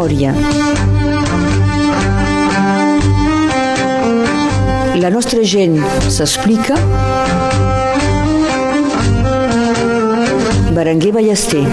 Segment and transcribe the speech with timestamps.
[0.00, 0.32] memòria.
[5.00, 5.76] La nostra gent
[6.08, 6.76] s'explica.
[10.72, 11.64] Berenguer Ballester.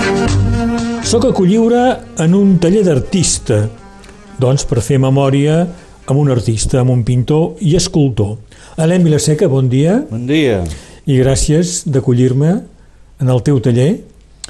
[1.07, 1.83] Soc a Colliure
[2.19, 3.61] en un taller d'artista,
[4.39, 5.61] doncs per fer memòria
[6.07, 8.35] amb un artista, amb un pintor i escultor.
[8.77, 10.01] Alem Vilaseca, bon dia.
[10.09, 10.65] Bon dia.
[11.07, 12.51] I gràcies d'acollir-me
[13.21, 13.93] en el teu taller.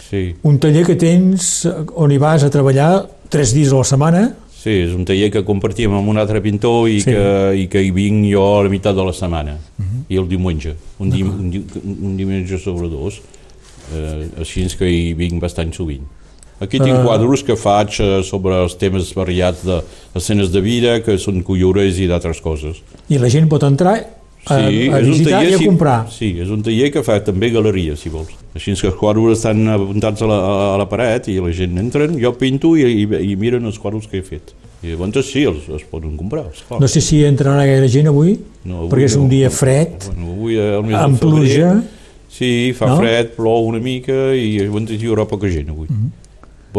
[0.09, 0.33] Sí.
[0.45, 4.21] Un taller que tens on hi vas a treballar tres dies a la setmana.
[4.57, 7.11] Sí, és un taller que compartim amb un altre pintor i, Sí.
[7.11, 9.57] que, i que hi vinc jo a la meitat de la setmana.
[10.09, 10.73] I el diumenge.
[10.99, 11.61] Un, di, un, di,
[12.03, 13.21] un diumenge sobre dos.
[13.93, 16.03] Eh, així que hi vinc bastant sovint.
[16.59, 17.03] Aquí tinc Ah.
[17.05, 19.81] quadros que faig eh, sobre els temes variats de
[20.15, 22.81] escenes de vida, que són collures i d'altres coses.
[23.09, 24.03] I la gent pot entrar
[24.49, 25.97] a, a visitar i a sí, comprar.
[26.11, 28.31] Sí, és un taller que fa també galeria, si vols.
[28.55, 30.37] Així que els quadros estan apuntats a la,
[30.73, 34.07] a la paret i la gent entren, jo pinto i, i, i miren els quadros
[34.07, 34.53] que he fet.
[34.83, 36.79] I llavors sí, els, els poden comprar, esclar.
[36.81, 38.37] No sé si entrarà gaire gent avui,
[38.67, 39.31] No, avui perquè és un no.
[39.31, 40.59] dia fred, Bueno, avui,
[41.01, 41.71] amb pluja.
[42.29, 42.97] Sí, fa No?
[42.99, 45.87] fred, plou una mica i llavors hi haurà poca gent avui.
[45.89, 46.26] Mm -hmm.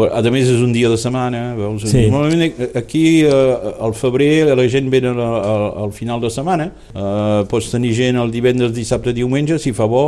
[0.07, 1.83] A més és un dia de setmana, veus?
[1.89, 2.05] Sí.
[2.11, 3.31] Normalment eh, aquí eh,
[3.79, 8.19] al febrer la gent ve al, al, al final de setmana, eh, pots tenir gent
[8.21, 10.05] el divendres, dissabte, diumenge, si fa bo,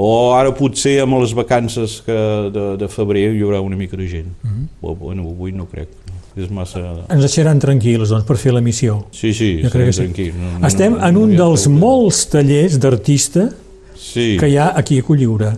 [0.00, 2.18] o ara potser amb les vacances que
[2.54, 4.30] de, de febrer hi haurà una mica de gent.
[4.42, 4.96] Mm -hmm.
[4.98, 5.88] Bueno, avui no crec,
[6.36, 6.80] és massa...
[7.08, 9.06] Ens deixaran tranquils doncs, per fer la missió.
[9.12, 10.32] Sí, sí, Jo crec que sí.
[10.36, 13.50] No, no, Estem no, en un dels molts tallers d'artista
[13.96, 14.36] sí.
[14.40, 15.52] que hi ha aquí a Colliure.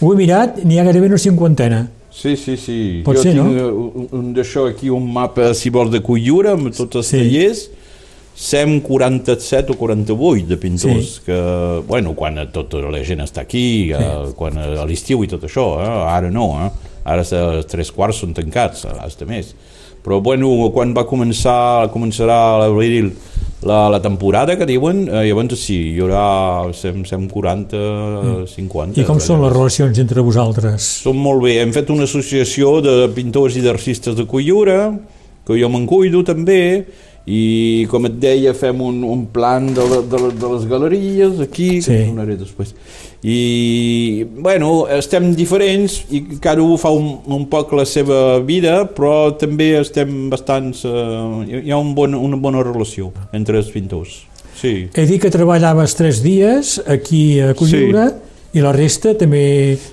[0.00, 1.88] Ho he mirat, n'hi ha gairebé una cinquantena.
[2.14, 2.76] Sí, sí, sí.
[3.04, 3.70] Pot jo ser, tinc no?
[3.74, 7.18] un, un d'això aquí, un mapa, si vols, de Collura, amb tots els Sí.
[7.18, 7.24] sí.
[7.24, 7.64] tallers,
[8.36, 11.20] 147 o 48 de pintors, Sí.
[11.26, 15.66] que, bueno, quan tota la gent està aquí, eh, quan a l'estiu i tot això,
[15.82, 16.70] eh, ara no, eh?
[17.04, 19.54] ara els tres quarts són tancats, hasta més.
[20.04, 23.12] Però, bueno, quan va començar, començarà a l'abril
[23.64, 27.80] la, la temporada, que diuen, eh, llavors sí, hi haurà 100, 140,
[28.54, 29.00] 50.
[29.00, 30.86] I com són les relacions entre vosaltres?
[31.04, 31.58] Som molt bé.
[31.62, 34.78] Hem fet una associació de pintors i d'artistes de Collura,
[35.44, 36.84] que jo me'n cuido també,
[37.24, 41.40] i com et deia fem un, un plan de, la, de, la, de les galeries
[41.40, 41.90] aquí, Sí.
[41.92, 42.74] que donaré després.
[43.24, 49.32] I, bueno, estem diferents i cada un fa un, un poc la seva vida, però
[49.40, 50.82] també estem bastants...
[50.84, 54.18] Eh, hi ha un bon, una bona relació entre els pintors.
[54.60, 54.74] Sí.
[54.92, 58.10] He dit que treballaves tres dies aquí a Colliure
[58.54, 59.42] i la resta també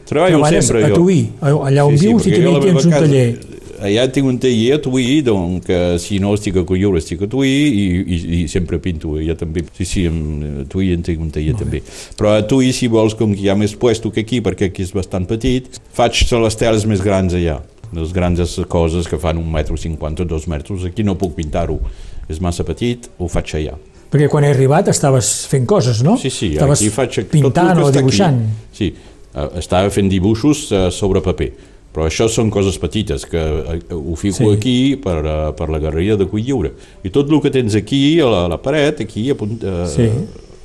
[0.06, 0.94] Treballo treballes sempre, a.
[0.94, 3.61] Tuí, allà on Sí, sí, vius i perquè jo també tens un casa- taller.
[3.82, 7.30] Allà tinc un taller a Tuí, doncs, que si no estic a Collura estic a
[7.32, 9.16] Tuí i, i, i sempre pinto.
[9.18, 11.82] Jo també, sí, sí, a Tuí en tinc un taller també.
[12.20, 14.86] Però a Tuí, si vols, com que hi ha més puesto que aquí, perquè aquí
[14.86, 17.58] és bastant petit, faig les teles més grans allà.
[17.92, 18.40] Les grans
[18.72, 21.82] coses que fan un metro cinquanta, dos metres, aquí no puc pintar-ho.
[22.30, 23.80] És massa petit, ho faig allà.
[24.12, 26.18] Perquè quan he arribat estaves fent coses, no?
[26.20, 28.42] Sí, sí, estaves aquí faig tot pintant que o dibuixant.
[28.44, 28.78] Aquí.
[28.78, 28.90] Sí,
[29.34, 31.48] eh, estava fent dibuixos eh, sobre paper,
[31.94, 34.50] però això són coses petites, que eh, ho fico Sí.
[34.56, 36.72] aquí per, eh, per la galeria de Cull Lliure.
[37.04, 39.88] I tot el que tens aquí, a la, a la paret, aquí, a punt, eh,
[39.88, 40.10] Sí.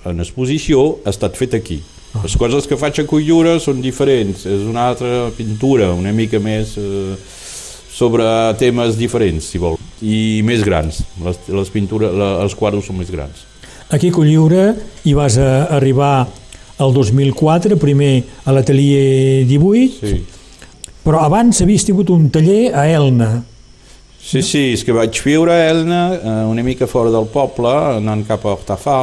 [0.06, 1.80] en exposició, ha estat fet aquí.
[2.22, 6.38] Les coses que faig a Cull Lliure són diferents, és una altra pintura, una mica
[6.40, 7.16] més eh,
[7.90, 8.22] sobre
[8.58, 11.02] temes diferents, si vol, i més grans.
[11.24, 13.44] Les, les pintures, la, els quadres són més grans.
[13.90, 14.74] Aquí a Colliure
[15.06, 16.26] hi vas a arribar
[16.78, 20.22] el 2004, primer a l'atelier 18, Sí.
[21.06, 23.30] Però abans havies tingut un taller a Elna.
[24.26, 28.24] Sí, sí, és que vaig viure a Elna, eh, una mica fora del poble, anant
[28.26, 29.00] cap a Hortafà,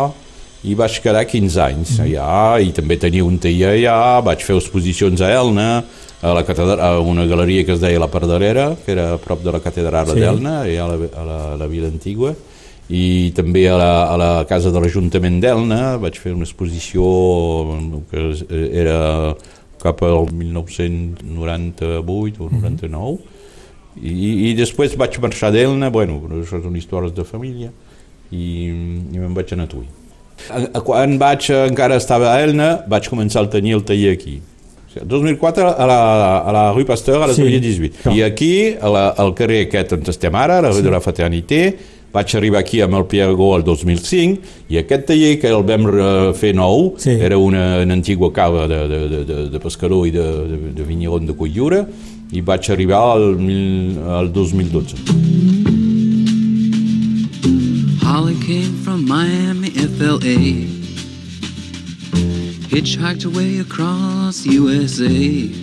[0.68, 5.24] i vaig quedar 15 anys allà, i també tenia un taller allà, vaig fer exposicions
[5.24, 5.69] a Elna,
[6.19, 9.44] a, la catedral, a una galeria que es deia La Perdalera, que era a prop
[9.44, 10.18] de la catedral Sí.
[10.18, 10.20] sí.
[10.25, 12.35] d'Elna, allà a la, a, la, a la vila antigua,
[12.91, 17.03] i també a la, a la casa de l'Ajuntament d'Elna vaig fer una exposició
[18.11, 18.26] que
[18.76, 18.99] era
[19.84, 23.18] cap al 1998 o 99,
[24.02, 27.70] i, i després vaig marxar d'Elna, bueno, això són històries de família,
[28.34, 28.46] i,
[29.14, 29.85] i me'n vaig anar a Tui.
[30.84, 34.40] Quan vaig, encara estava a Elna, vaig començar a tenir el taller aquí.
[34.41, 35.97] O sigui, el 2004 a la,
[36.41, 38.02] a la rue Pasteur, a Sí, l'atelier 18.
[38.02, 38.16] clar.
[38.18, 41.02] I aquí, a la, al carrer aquest on estem ara, a la rue de la
[41.06, 41.62] Fraternité,
[42.13, 45.87] vaig arribar aquí amb el Pierre Gó el 2005 i aquest taller que el vam
[45.89, 47.09] eh, fer nou Sí.
[47.19, 50.21] era una, una antigua cava de, de, de, de, de pescador i de,
[50.51, 51.85] de, de vinyeron de Cotlliure
[52.33, 53.25] i vaig arribar al,
[54.19, 54.95] al 2012.
[58.03, 60.37] Holly came from Miami, FLA.
[62.69, 65.62] Hitchhiked away across USA.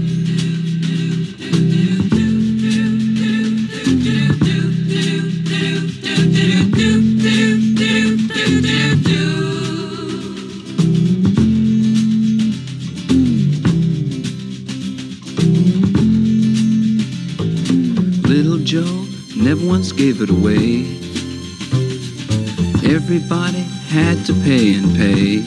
[24.33, 25.39] to pay and pay.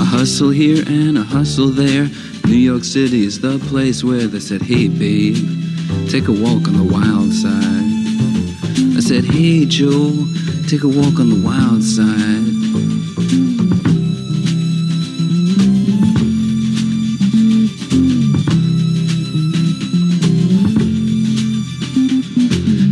[0.00, 2.08] A hustle here and a hustle there.
[2.46, 5.36] New York City is the place where they said, Hey, babe,
[6.08, 7.92] take a walk on the wild side.
[8.96, 10.26] I said, Hey, Joe,
[10.68, 12.52] take a walk on the wild side.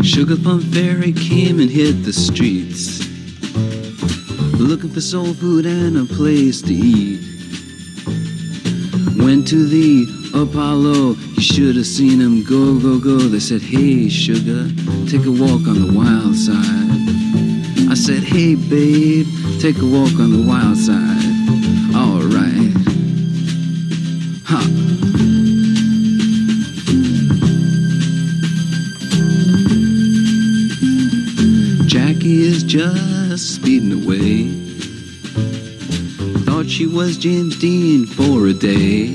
[0.05, 3.00] Sugar Plum Fairy came and hit the streets,
[4.69, 7.21] looking for soul food and a place to eat.
[9.17, 10.05] Went to the
[10.35, 13.17] Apollo, you should have seen him go, go, go.
[13.17, 14.69] They said, Hey, sugar,
[15.09, 17.91] take a walk on the wild side.
[17.91, 19.27] I said, Hey, babe,
[19.61, 21.25] take a walk on the wild side.
[21.97, 22.75] All right.
[24.47, 24.61] Ha.
[31.87, 33.10] Jackie is just
[33.41, 34.49] speeding away.
[36.45, 39.07] Thought she was James Dean for a day.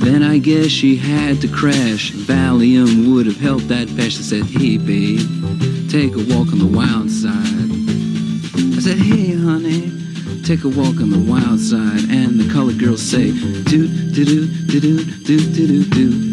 [0.00, 2.12] Then I guess she had to crash.
[2.12, 4.18] Valium would have helped that patch.
[4.18, 5.20] I said, Hey, babe,
[5.90, 7.70] take a walk on the wild side.
[8.76, 9.92] I said, Hey, honey,
[10.42, 12.08] take a walk on the wild side.
[12.10, 13.32] And the colored girls say,
[13.64, 16.29] Do, do, do, do, do, do, do, do,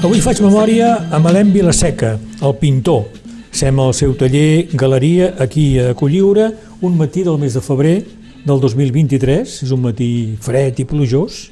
[0.00, 3.10] Avui faig memòria a Malem Vilaseca, el pintor.
[3.52, 6.48] Sem al seu taller, galeria, aquí a Colliure,
[6.80, 7.98] un matí del mes de febrer
[8.46, 9.44] del 2023.
[9.66, 11.50] És un matí fred i plujós.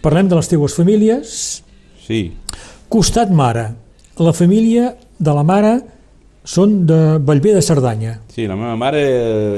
[0.00, 1.60] Parlem de les teues famílies.
[2.06, 2.32] Sí.
[2.88, 3.74] Costat mare,
[4.16, 5.82] la família de la mare
[6.44, 8.16] són de Bellver de Cerdanya.
[8.28, 9.02] sí, la meva mare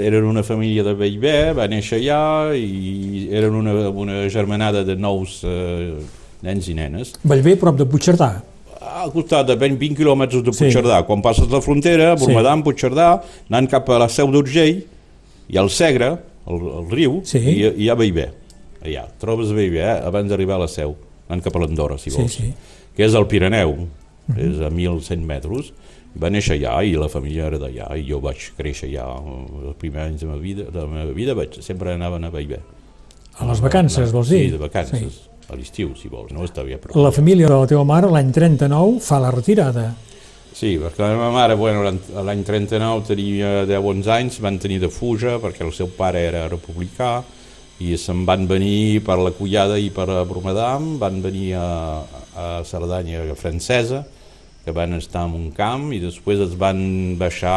[0.07, 5.41] era una família de Bellver, va néixer allà i eren una, una germanada de nous
[5.45, 5.95] eh,
[6.43, 7.15] nens i nenes.
[7.25, 8.43] Bellver, prop de Puigcerdà.
[8.85, 10.65] Al costat de 20, 20 quilòmetres de Sí.
[10.67, 11.03] Puigcerdà.
[11.07, 12.27] Quan passes la frontera, Sí.
[12.27, 13.09] Bormadà, Puigcerdà,
[13.49, 14.85] anant cap a la Seu d'Urgell,
[15.49, 16.11] hi ha el Segre,
[16.47, 17.39] el, el riu, Sí.
[17.39, 18.29] i, hi ha Bellver.
[18.85, 20.95] Allà, trobes Bellver, eh, abans d'arribar a la Seu,
[21.31, 22.33] anant cap a l'Andorra, si Sí, vols.
[22.35, 22.53] sí.
[22.95, 23.75] Que és al Pirineu,
[24.37, 25.73] és a 1.100 metres.
[26.23, 29.07] Va néixer allà i la família era d'allà i jo vaig créixer allà.
[29.67, 32.31] Els primers anys de la meva vida, de la meva vida vaig, sempre anaven a
[32.31, 32.61] Bellver.
[33.43, 34.45] A les vacances, vols dir?
[34.45, 35.01] Sí, de vacances.
[35.19, 35.31] Sí.
[35.51, 36.79] A l'estiu, si vols, no bé.
[36.79, 37.03] Però...
[37.03, 39.91] La família de la teva mare, l'any 39, fa la retirada.
[40.55, 44.89] Sí, perquè la meva mare, bueno, l'any- l'any 39 tenia 10-11 anys, van tenir de
[44.89, 47.25] fuja perquè el seu pare era republicà
[47.83, 51.67] i se'n van venir per la Collada i per a Bromedam, van venir a,
[52.39, 54.05] a Cerdanya francesa,
[54.65, 56.79] que van estar en un camp i després es van
[57.21, 57.55] baixar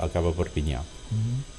[0.00, 0.82] a, cap a Perpinyà.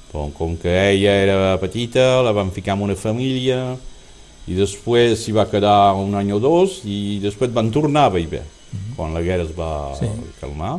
[0.08, 3.76] Però com que ella era petita, la van ficar en una família
[4.48, 8.44] i després s'hi va quedar un any o dos i després van tornar a Bellver,
[8.96, 10.08] quan la guerra es va Sí.
[10.40, 10.78] calmar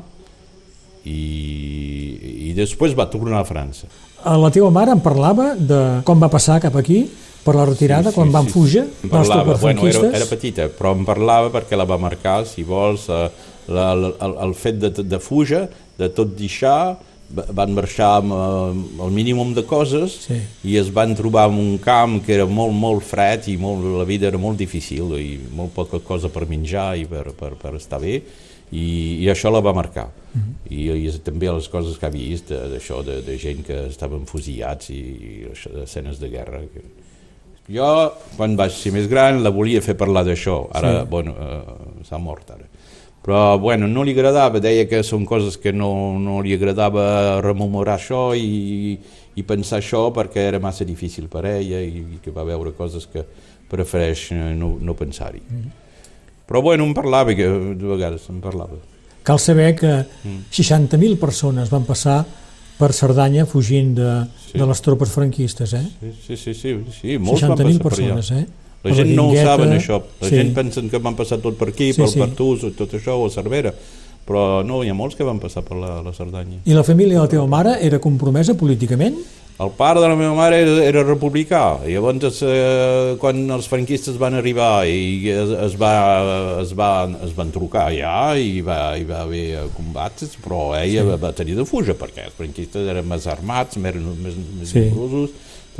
[1.05, 3.87] i, i després va tornar a França.
[4.25, 7.05] A La teva mare em parlava de com va passar cap aquí
[7.45, 9.29] per la retirada, quan van fugir Em dels
[9.61, 13.29] bueno, era, era petita, però em parlava perquè la va marcar, si vols, eh,
[13.69, 15.67] la, la, el, el fet de, de fuja,
[15.99, 16.97] de tot deixar,
[17.35, 20.37] va- van marxar amb eh, el mínim de coses Sí.
[20.71, 24.05] i es van trobar en un camp que era molt, molt fred i molt, la
[24.09, 27.99] vida era molt difícil i molt poca cosa per menjar i per, per, per estar
[28.01, 28.21] bé
[28.71, 28.85] i,
[29.23, 30.07] i això la va marcar.
[30.69, 34.91] I, I també les coses que ha vist, d'això, de, de gent que estaven fusillats
[34.93, 36.59] i, i això, escenes de guerra.
[36.69, 36.83] Que,
[37.69, 37.87] Jo,
[38.37, 40.55] quan vaig ser més gran, la volia fer parlar d'això.
[40.73, 41.09] Ara, sí.
[41.09, 42.65] bueno, eh, s'ha mort ara.
[43.23, 47.97] Però, bueno, no li agradava, deia que són coses que no, no li agradava rememorar
[47.99, 48.95] això i,
[49.35, 53.25] i pensar això perquè era massa difícil per ella i que va veure coses que
[53.69, 55.41] prefereix eh, no, no pensar-hi.
[55.43, 55.87] Mm -hmm.
[56.49, 58.79] Però, bueno, em parlava, que de vegades em parlava.
[59.23, 60.05] Cal saber que
[60.51, 62.25] 60.000 persones van passar
[62.79, 64.57] per Cerdanya fugint de, sí.
[64.57, 65.83] de les tropes franquistes, eh?
[65.99, 68.41] Sí, sí, sí, sí, sí molts van passar persones, per allà.
[68.41, 68.58] eh?
[68.83, 69.99] La gent no ho saben, això.
[70.21, 70.37] La sí.
[70.39, 72.21] gent pensa que van passar tot per aquí, sí, pel sí.
[72.21, 73.73] Pertús, tot això, o Cervera.
[74.29, 76.61] Però no, hi ha molts que van passar per la, la Cerdanya.
[76.69, 79.17] I la família de la teva mare era compromesa políticament?
[79.59, 84.15] El pare de la meva mare era, era republicà, i llavors eh, quan els franquistes
[84.21, 85.89] van arribar i es, es, va,
[86.61, 86.91] es, va,
[87.25, 91.19] es van trucar ja i va, hi va haver combats, però ella sí.
[91.25, 94.87] va, tenir de fuja perquè els franquistes eren més armats, més, més, més sí.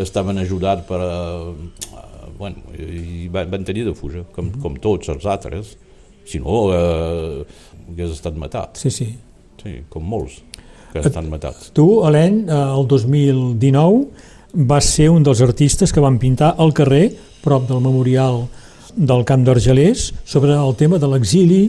[0.04, 1.00] estaven ajudats per...
[1.00, 2.09] Eh,
[2.40, 4.62] bueno, i van, van tenir de fuja, com, mm -hmm.
[4.62, 5.78] com tots els altres,
[6.26, 7.46] si no eh,
[7.92, 8.78] hagués estat matat.
[8.78, 9.16] Sí, sí.
[9.60, 10.42] Sí, com molts
[10.94, 11.72] que estan matats.
[11.76, 14.08] Tu, Helene, eh, el 2019
[14.54, 17.12] vas ser un dels artistes que van pintar al carrer,
[17.44, 18.48] prop del memorial
[18.96, 21.64] del Camp d'Argelers, sobre el tema de l'exili,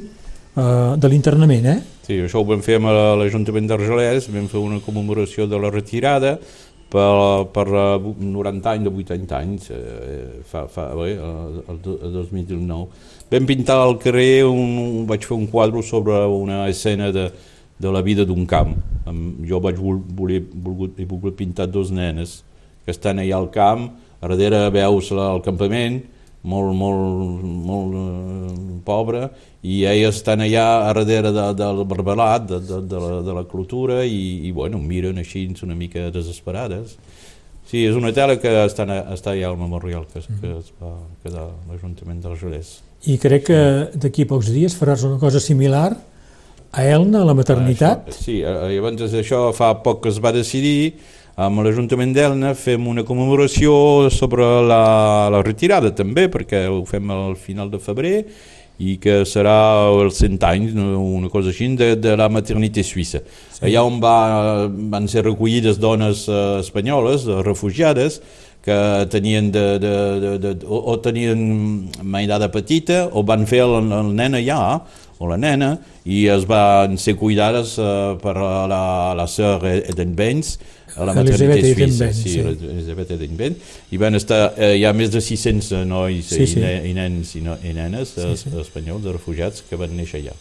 [0.57, 1.81] eh, de l'internament, eh?
[2.07, 6.39] Sí, això ho vam fer amb l'Ajuntament d'Argelers, vam fer una commemoració de la retirada
[6.91, 13.07] per, per 90 anys, de 80 anys, eh, fa, fa, bé, el, el 2019.
[13.31, 17.29] Vam pintar al carrer, un, vaig fer un quadre sobre una escena de,
[17.79, 18.75] de la vida d'un camp.
[19.47, 22.41] Jo vaig voler, volgut, he volgut pintar dos nenes
[22.85, 23.89] que estan allà al camp,
[24.21, 26.03] darrere veus el campament,
[26.43, 29.29] molt, molt, molt eh, pobre,
[29.63, 33.45] i elles estan allà a darrere de, del barbelat, de, de, de, la, de la
[33.49, 36.97] cultura, i, i bueno, miren així una mica desesperades.
[37.71, 41.47] Sí, és una tela que està, està allà al memorial que, que es va quedar
[41.69, 42.81] l'Ajuntament d'Argelers.
[43.07, 43.61] I crec que
[43.97, 45.93] d'aquí pocs dies faràs una cosa similar
[46.71, 48.11] a Elna, a la maternitat?
[48.11, 50.97] Això, sí, eh, llavors això fa poc que es va decidir,
[51.41, 53.73] amb l'Ajuntament d'Elna fem una commemoració
[54.13, 54.83] sobre la,
[55.33, 58.17] la retirada també, perquè ho fem al final de febrer,
[58.81, 59.55] i que serà
[59.93, 63.21] els 100 anys, una cosa així, de, de la maternitat suïssa.
[63.25, 63.65] Sí.
[63.69, 64.15] Allà on va,
[64.93, 68.21] van ser recollides dones eh, espanyoles, refugiades,
[68.65, 68.77] que
[69.13, 71.41] tenien de, de, de, de, o, o tenien
[72.05, 74.61] mainada petita o van fer el, el nen allà
[75.21, 75.75] o la nena
[76.09, 78.83] i es van ser cuidades uh, per la,
[79.17, 80.57] la sœur Eden Benz
[80.97, 82.41] a la maternitat suïssa, sí, sí.
[82.41, 83.13] Elisabet
[83.93, 86.63] i van estar, eh, hi ha més de 600 nois sí, sí.
[86.65, 88.55] I, i nens i, no, i nenes sí, sí.
[88.65, 90.37] espanyols, de refugiats que van néixer allà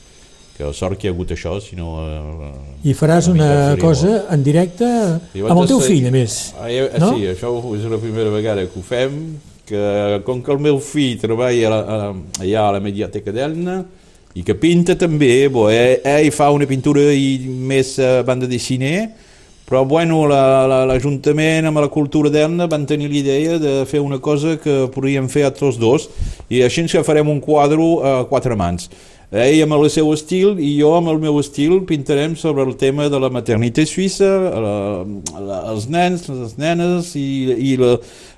[0.60, 1.94] que sort que hi ha hagut això, si no...
[2.04, 4.32] Eh, I faràs una cosa molt.
[4.36, 6.36] en directe amb el teu fill, a més,
[6.68, 7.14] eh, no?
[7.16, 9.22] Sí, això és la primera vegada que ho fem,
[9.70, 12.12] que com que el meu fill treballa a la, a,
[12.44, 13.78] allà a la Mediateca d'Elna,
[14.38, 18.60] i que pinta també, bo, ell, ell fa una pintura i més uh, banda de
[18.62, 18.94] cine,
[19.70, 24.18] però bueno, l'Ajuntament la, la, amb la cultura d'Elna van tenir l'idea de fer una
[24.18, 26.08] cosa que podríem fer a tots dos
[26.50, 28.90] i així que farem un quadre a quatre mans.
[29.30, 33.12] Ell amb el seu estil i jo amb el meu estil pintarem sobre el tema
[33.14, 34.72] de la maternitat suïssa, la,
[35.38, 37.92] la, els nens, les nenes i, i la,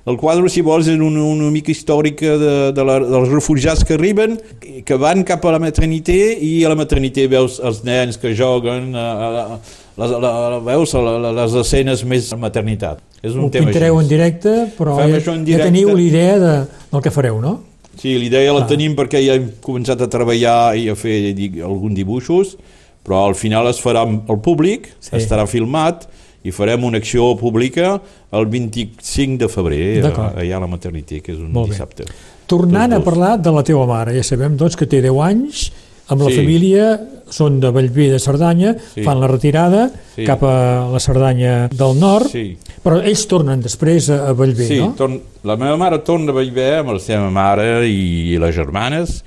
[0.04, 3.96] el quadre, si vols, és una, una mica històrica de, de la, dels refugiats que
[3.96, 4.36] arriben,
[4.84, 8.92] que van cap a la maternitat i a la maternitat veus els nens que joguen,
[8.92, 9.58] a, a, a,
[9.96, 13.00] la, la, veus la, les escenes més de maternitat.
[13.24, 14.04] És un Ho tema pintareu així.
[14.04, 15.40] en directe, però ja, directe.
[15.56, 16.56] ja teniu l'idea de,
[16.92, 17.62] del que fareu, no?
[18.00, 21.96] Sí, l'idea la tenim perquè ja hem començat a treballar i a fer dic, alguns
[21.98, 22.56] dibuixos,
[23.04, 25.14] però al final es farà al públic, sí.
[25.18, 26.08] estarà filmat,
[26.42, 27.94] i farem una acció pública
[28.34, 32.08] el 25 de febrer allà a la maternitat, que és un dissabte.
[32.50, 35.68] Tornant a parlar de la teva mare, ja sabem doncs, que té 10 anys,
[36.08, 36.38] amb la sí.
[36.40, 36.86] família,
[37.32, 39.04] són de Bellver de Cerdanya, sí.
[39.06, 40.26] fan la retirada sí.
[40.28, 40.56] cap a
[40.92, 42.56] la Cerdanya del nord, sí.
[42.84, 44.92] però ells tornen després a Bellver, sí, no?
[44.98, 45.20] Torn...
[45.48, 49.22] la meva mare torna a Bellver amb la seva mare i, i les germanes,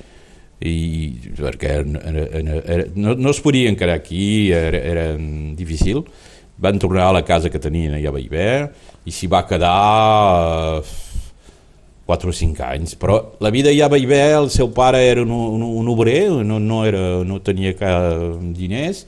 [0.66, 5.08] i perquè era, era, era, no, no es podien quedar aquí, era, era
[5.58, 6.06] difícil,
[6.58, 8.52] van tornar a la casa que tenien allà a Bellver
[9.06, 9.74] i s'hi va quedar
[10.78, 10.94] eh,
[12.06, 15.32] 4 o 5 anys, però la vida ja a Bellver, el seu pare era un,
[15.32, 19.06] un, un obrer, no, no, era, no tenia cap diners,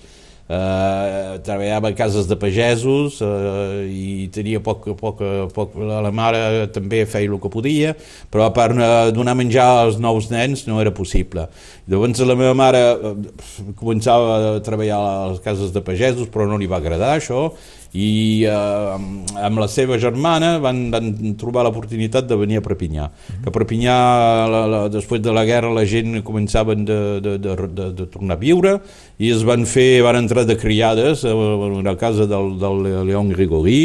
[0.50, 5.22] eh, treballava a cases de pagesos eh, i tenia poc, poc,
[5.54, 7.94] poc, la mare també feia el que podia,
[8.32, 11.48] però part eh, donar menjar als nous nens no era possible.
[11.88, 13.16] Llavors la meva mare eh,
[13.78, 17.52] començava a treballar a les cases de pagesos, però no li va agradar això,
[17.94, 18.98] i eh,
[19.48, 23.08] amb la seva germana van, van trobar l'oportunitat de venir a Perpinyà.
[23.44, 23.98] Que a Perpinyà,
[24.52, 28.38] la, la, després de la guerra, la gent començaven de, de, de, de, de tornar
[28.38, 28.78] a viure
[29.18, 33.82] i es van fer, van entrar de criades a la casa del, del León Grigori,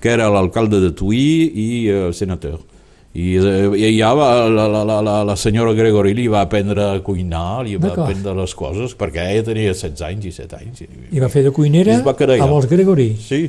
[0.00, 2.73] que era l'alcalde de Tuí i el senador.
[3.14, 7.02] I, eh, i ja va, la, la, la, la senyora Gregori li va aprendre a
[7.06, 10.82] cuinar, li va aprendre les coses, perquè ella tenia 16 anys i 7 anys.
[10.82, 13.12] I, I va fer de cuinera amb els Gregori?
[13.22, 13.44] Sí,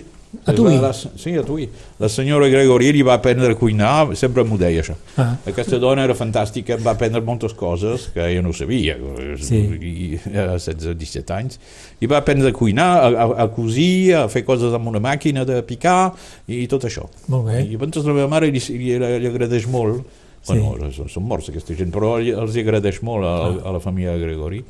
[0.45, 0.65] a tu?
[0.67, 1.57] La, la, sí, a tu.
[1.99, 4.95] La senyora Gregori li va aprendre a cuinar, sempre m'ho deia això.
[5.21, 5.35] Ah.
[5.47, 8.97] Aquesta dona era fantàstica, va aprendre moltes coses que jo no sabia,
[9.41, 9.61] sí.
[9.79, 11.59] i, a 16-17 anys.
[12.03, 15.45] I va aprendre a cuinar, a, a, a cosir, a fer coses amb una màquina
[15.47, 16.13] de picar
[16.47, 17.07] i tot això.
[17.31, 17.61] Molt bé.
[17.63, 20.03] I llavors la meva mare li, li, li agradeix molt,
[20.41, 20.57] sí.
[20.57, 23.53] bueno, són morts aquesta gent, però els agradeix molt a, ah.
[23.71, 24.63] a la família Gregori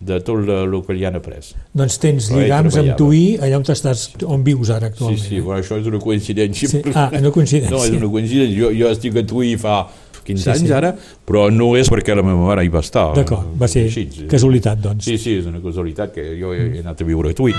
[0.00, 1.52] de tot el que li han après.
[1.76, 5.22] Doncs tens lligams amb Tuí, allà on estàs, on vius ara actualment.
[5.22, 6.68] Sí, sí, bueno, això és una coincidència.
[6.68, 6.82] Sí.
[6.92, 7.76] Ah, una coincidència.
[7.76, 8.58] No, és una coincidència.
[8.60, 9.78] Jo, jo estic a Tuí fa
[10.26, 10.76] 15 sí, anys sí.
[10.76, 10.92] ara,
[11.26, 13.08] però no és perquè la meva mare hi va estar.
[13.16, 15.08] D'acord, va ser així, casualitat, doncs.
[15.08, 17.54] Sí, sí, és una casualitat que jo he, he anat a viure a Tuí.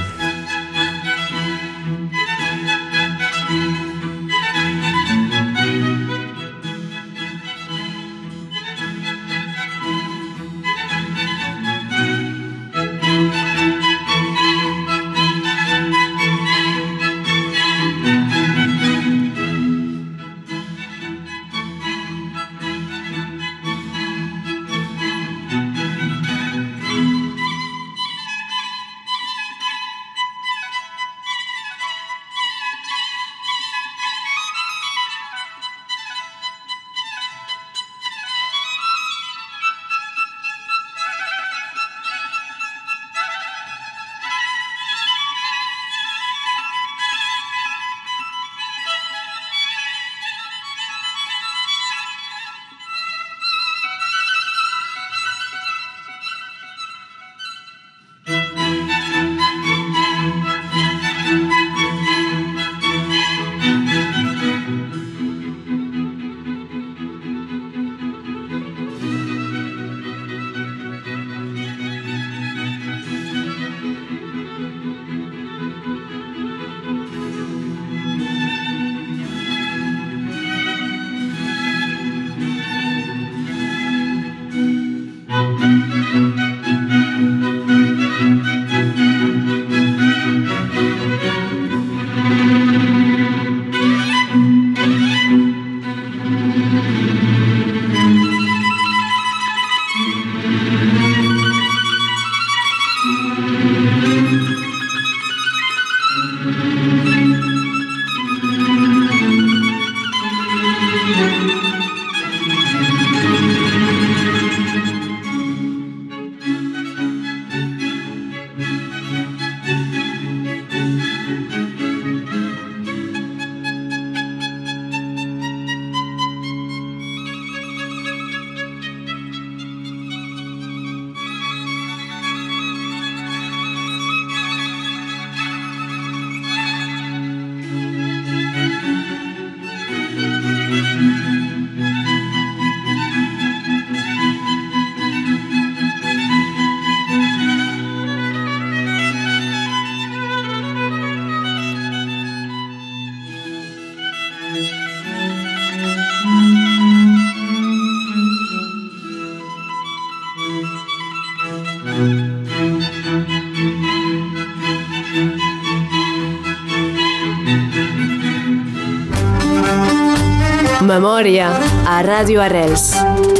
[171.07, 171.53] Memòria
[171.87, 172.89] a Ràdio Arrels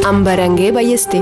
[0.08, 1.20] amb Berenguer Ballester.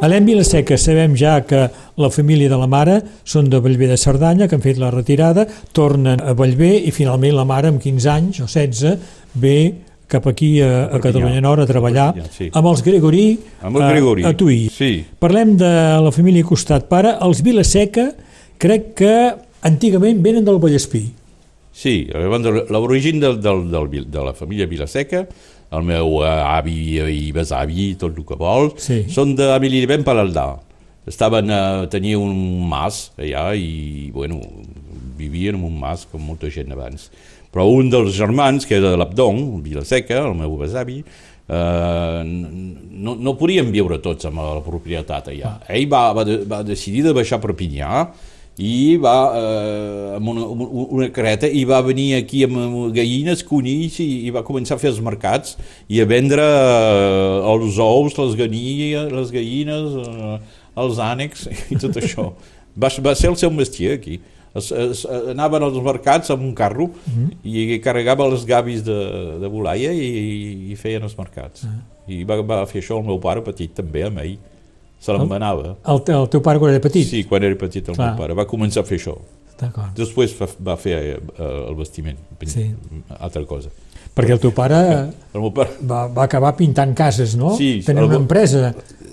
[0.00, 1.66] A l'Em Vilaseca sabem ja que
[2.00, 2.94] la família de la mare
[3.28, 5.44] són de Bellver de Cerdanya, que han fet la retirada,
[5.76, 8.96] tornen a Bellver i finalment la mare amb 15 anys o 16
[9.44, 9.58] ve
[10.08, 12.48] cap aquí a, a Catalunya Nord a treballar sí.
[12.48, 13.26] amb els Gregorí,
[13.60, 14.24] amb el Gregorí.
[14.24, 14.62] a, a Tuí.
[14.72, 14.94] Sí.
[15.20, 17.12] Parlem de la família costat pare.
[17.28, 18.08] Els Vilaseca
[18.56, 19.14] crec que
[19.68, 21.10] antigament venen del Vallespí.
[21.78, 25.28] Sí, l'origen del, del, del, de la família Vilaseca,
[25.70, 26.78] el meu eh, avi
[27.12, 29.04] i besavi, tot el que vol, sí.
[29.12, 29.50] són de
[29.86, 30.16] ben per.
[31.08, 34.40] Estaven a eh, tenir un mas allà i, bueno,
[35.16, 37.10] vivien en un mas com molta gent abans.
[37.52, 41.02] Però un dels germans, que era de l'Abdon, Vilaseca, el meu besavi,
[41.48, 45.58] eh, no, no podien viure tots amb la propietat allà.
[45.68, 48.06] Ell va, va, de, va decidir de baixar a Perpinyà
[48.58, 50.46] i va eh, amb una,
[50.98, 54.90] una carreta i va venir aquí amb gallines, conills i, i va començar a fer
[54.90, 55.54] els mercats
[55.86, 62.02] i a vendre eh, els ous, les, ganilles, les gallines, eh, els ànecs i tot
[62.02, 62.32] això.
[62.78, 64.20] Va, va ser el seu mestier aquí.
[64.54, 65.00] Es, es,
[65.32, 67.24] anaven als mercats amb un carro uh -huh.
[67.42, 68.98] i carregava els gavis de,
[69.40, 71.64] de Bolaia i, i feien els mercats.
[71.64, 72.14] Uh -huh.
[72.14, 74.38] I va, va fer això el meu pare petit també amb ell
[75.00, 75.74] se l'emmenava.
[75.84, 77.08] El, el, el teu pare quan era petit?
[77.08, 78.12] Sí, quan era petit el Clar.
[78.12, 78.38] meu pare.
[78.38, 79.16] Va començar a fer això.
[79.58, 79.90] D'acord.
[79.98, 82.68] Després va, va fer eh, el vestiment, sí.
[83.18, 83.72] altra cosa.
[84.14, 84.78] Perquè el teu pare,
[85.34, 85.78] el meu pare...
[85.82, 87.56] Va, va acabar pintant cases, no?
[87.58, 87.78] Sí.
[87.86, 88.68] Tenia una empresa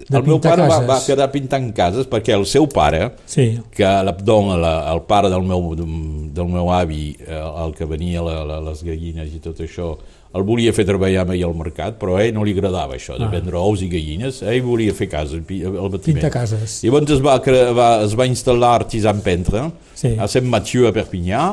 [0.06, 3.48] de el meu pare va, va quedar pintant cases perquè el seu pare, sí.
[3.74, 8.60] que l'abdon, el pare del meu, del meu avi, eh, el que venia la, la,
[8.68, 9.96] les gallines i tot això,
[10.36, 13.28] el volia fer treballar ell al mercat, però a ell no li agradava això, de
[13.28, 13.32] ah.
[13.32, 16.20] vendre ous i gallines, ell volia fer cases, el batiment.
[16.20, 16.82] Pintar cases.
[16.84, 17.38] Llavors es va,
[17.78, 19.62] va, es va instal·lar Artisan Pentre,
[19.96, 20.16] sí.
[20.20, 21.44] a Sant Mathieu, a Perpinyà,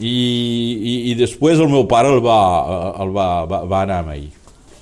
[0.00, 2.38] i, i, i després el meu pare el va,
[3.02, 4.28] el va, va, va anar amb ell.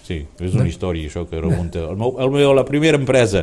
[0.09, 1.79] Sí, és una història això que remunta.
[1.91, 3.41] El meu, el meu, la primera empresa,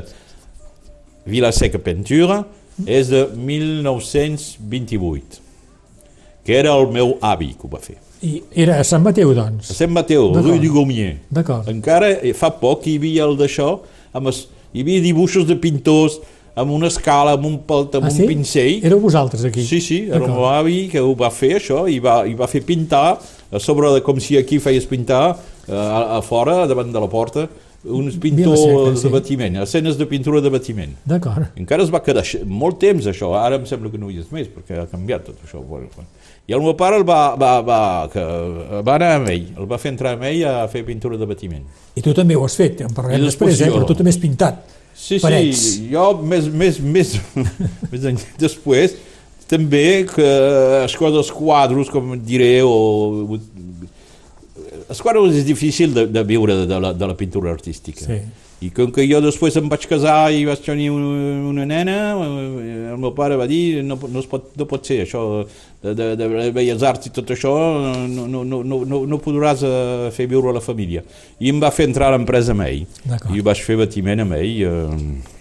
[1.29, 2.37] Vila Seca Pentura,
[2.85, 5.41] és de 1928,
[6.45, 7.97] que era el meu avi que ho va fer.
[8.25, 9.69] I era a Sant Mateu, doncs?
[9.69, 11.19] A Sant Mateu, Rue du Gaumier.
[11.29, 11.67] D'acord.
[11.69, 13.75] Encara eh, fa poc hi havia el d'això,
[14.15, 16.17] hi havia dibuixos de pintors
[16.55, 18.23] amb una escala, amb un palt, amb ah, sí?
[18.23, 18.79] un pincell.
[18.88, 19.65] Éreu vosaltres aquí?
[19.67, 22.47] Sí, sí, era el meu avi que ho va fer això i va, i va
[22.49, 26.95] fer pintar a sobre de com si aquí feies pintar eh, a, a fora, davant
[26.95, 27.45] de la porta,
[27.85, 29.03] uns pintors seca, sí.
[29.03, 30.95] de batiment, escenes de pintura de batiment.
[31.05, 31.51] D'acord.
[31.59, 34.49] Encara es va quedar molt temps això, ara em sembla que no hi és més
[34.49, 35.61] perquè ha canviat tot això.
[36.45, 37.79] I el meu pare el va, va, va,
[38.13, 38.21] que
[38.86, 41.63] va anar amb ell, el va fer entrar amb ell a fer pintura de batiment.
[41.97, 43.71] I tu també ho has fet, en parlarem després, eh?
[43.73, 44.62] però tu també has pintat
[44.93, 45.63] sí, parets.
[45.63, 47.15] Sí, jo més, més, més,
[47.91, 48.93] més després
[49.49, 50.29] també que
[50.86, 53.39] les coses quadros, com diré, o...
[54.86, 58.05] Els quadros és difícil de, de viure de, la, de la pintura artística.
[58.05, 58.21] Sí
[58.65, 62.97] i com que jo després em vaig casar i vaig tenir una, una nena, el
[63.01, 65.21] meu pare va dir no, no, es pot, no pot ser això
[65.86, 67.54] de, de, de belles arts i tot això,
[68.10, 71.04] no, no, no, no, no podràs eh, fer viure la família.
[71.39, 72.86] I em va fer entrar a l'empresa amb ell.
[73.36, 74.56] I vaig fer batiment amb ell.
[74.65, 75.34] Eh,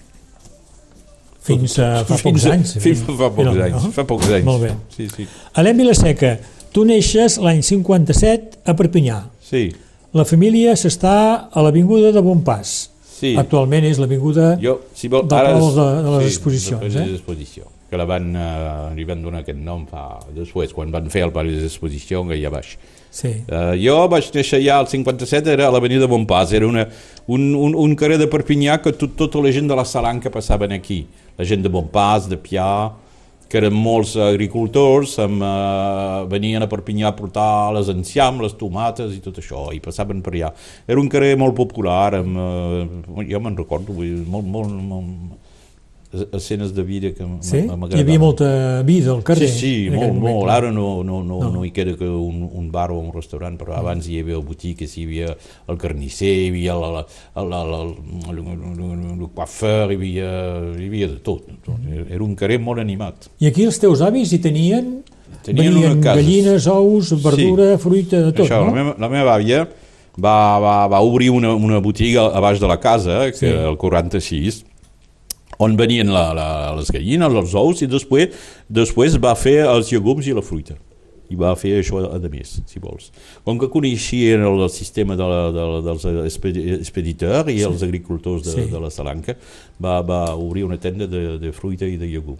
[1.44, 2.76] fins a fa fins, pocs anys.
[2.82, 3.86] Fins a fa pocs no, anys.
[3.86, 3.92] No?
[3.96, 4.48] Fa pocs anys.
[4.48, 4.74] Molt bé.
[4.96, 5.28] Sí, sí.
[5.60, 6.36] Alem Vilaseca,
[6.74, 9.20] tu neixes l'any 57 a Perpinyà.
[9.44, 9.68] Sí.
[10.14, 11.14] La família s'està
[11.50, 12.74] a l'Avinguda de Bonpas.
[13.14, 13.34] Sí.
[13.38, 14.54] Actualment és l'avinguda
[14.96, 16.82] si vol, del ara de, de les sí, exposicions.
[16.96, 17.14] De eh?
[17.14, 21.22] exposició, que la van, uh, li van donar aquest nom fa, després, quan van fer
[21.28, 22.74] el Pare d'Exposició, allà baix.
[23.14, 23.30] Sí.
[23.46, 26.88] Uh, jo vaig néixer ja al 57, era a l'avenida Bonpas, era una,
[27.30, 30.74] un, un, un carrer de Perpinyà que tot, tota la gent de la Salanca passaven
[30.74, 31.04] aquí.
[31.38, 32.66] La gent de Bonpas, de Pià,
[33.48, 39.14] que eren molts agricultors, amb, eh, venien a Perpinyà a portar les enciam, les tomates
[39.14, 40.52] i tot això, i passaven per allà.
[40.88, 45.43] Era un carrer molt popular, amb, eh, jo me'n recordo, molt, molt, molt,
[46.32, 47.64] escenes de vida que sí?
[47.64, 49.48] Hi havia molta vida al carrer.
[49.48, 50.50] Sí, sí, molt, molt.
[50.52, 51.50] Ara no, no, no, no.
[51.52, 54.96] no hi queda que un, un bar o un restaurant, però abans hi havia botiques,
[54.98, 57.00] hi havia el carnisser, hi havia el,
[57.42, 57.78] el, el,
[58.32, 58.42] el,
[58.74, 60.34] el, el coiffeur, hi havia,
[60.78, 61.48] hi havia de tot.
[62.04, 63.30] Era un carrer molt animat.
[63.42, 64.92] I aquí els teus avis hi tenien,
[65.46, 67.82] tenien venien gallines, ous, verdura, sí.
[67.82, 68.70] fruita, de tot, Això, no?
[68.70, 69.64] La meva, la meva àvia
[70.14, 73.50] va, va, va obrir una, una botiga a baix de la casa, que sí.
[73.50, 74.64] el 46,
[75.58, 78.34] on venien la, la, les gallines, els ous, i després,
[78.68, 80.76] després va fer els llegums i la fruita.
[81.32, 83.08] I va fer això a més, si vols.
[83.46, 87.68] Com que coneixien el sistema de la, de, dels expediteurs i sí.
[87.68, 88.66] els agricultors de, sí.
[88.70, 89.36] de la Salanca,
[89.80, 92.36] va, va obrir una tenda de, de fruita i de llegum.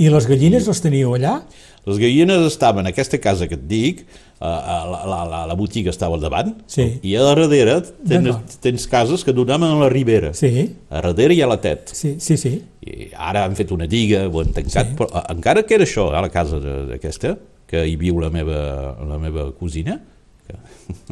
[0.00, 1.38] I les gallines les teníeu allà?
[1.86, 4.04] Les gallines estaven en aquesta casa que et dic,
[4.40, 6.86] la, la, la, la botiga estava al davant, sí.
[7.04, 7.76] i a darrere
[8.08, 10.32] tens, tens cases que donaven a la ribera.
[10.36, 10.66] Sí.
[10.90, 11.92] A darrere hi ha la tet.
[11.94, 12.54] Sí, sí, sí.
[12.84, 14.96] I ara han fet una diga, ho han tancat, sí.
[14.98, 17.36] però encara que era això, a la casa d'aquesta,
[17.70, 18.60] que hi viu la meva,
[19.08, 20.00] la meva cosina,
[20.48, 20.58] que...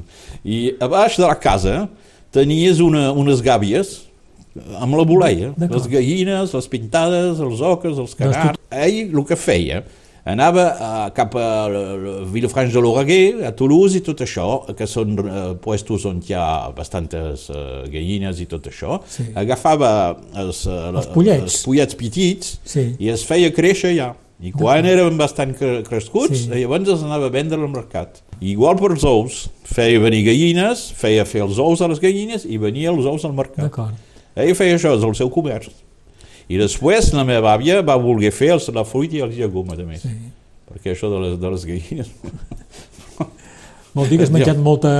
[0.56, 1.86] i a baix de la casa
[2.32, 4.00] tenies una, unes gàbies
[4.52, 8.58] amb la boleia, les gallines, les pintades, els oques, els cagars.
[8.72, 9.82] Ell el que feia,
[10.24, 11.46] anava a, cap a
[12.32, 14.46] Vilafrancs de l'Oreguer, a Toulouse i tot això,
[14.78, 19.28] que són uh, puestos on hi ha bastantes uh, gallines i tot això, sí.
[19.34, 19.92] agafava
[20.38, 21.46] els, uh, els, pollets.
[21.48, 22.92] els pollets petits sí.
[23.02, 24.12] i es feia créixer allà.
[24.42, 26.48] I quan eren bastant crescuts, sí.
[26.50, 28.24] llavors els anava a vendre al mercat.
[28.42, 32.58] Igual per els ous, feia venir gallines, feia fer els ous a les gallines i
[32.58, 33.70] venia els ous al mercat.
[34.34, 35.70] Ell feia això, és el seu comerç.
[36.52, 39.86] I després la meva àvia va voler fer els, la fruita i els llegums, a
[39.88, 40.04] més.
[40.04, 40.12] Sí.
[40.68, 42.12] Perquè això de les, de les gallines...
[43.92, 44.90] Vol dir que has menjat molta,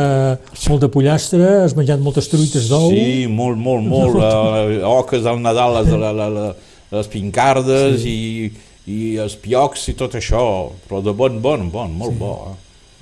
[0.68, 2.90] molta pollastre, has menjat moltes truites d'ou...
[2.92, 4.18] Sí, molt, molt, molt.
[4.20, 6.50] uh, oques al Nadal, les, la, la, la,
[6.92, 8.12] les pincardes sí.
[8.12, 10.42] i, i els piocs i tot això,
[10.84, 12.20] però de bon, bon, bon, molt sí.
[12.20, 12.34] bo.
[12.50, 12.58] Eh?